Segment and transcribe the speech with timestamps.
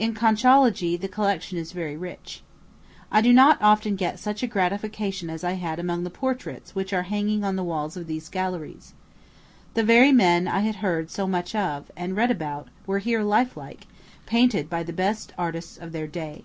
[0.00, 2.42] In conchology the collection is very rich.
[3.12, 6.92] I do not often get such a gratification as I had among the portraits which
[6.92, 8.94] are hanging on the walls of these galleries.
[9.74, 13.86] The very men I had heard so much of, and read about, were here lifelike,
[14.26, 16.42] painted by the best artists of their day.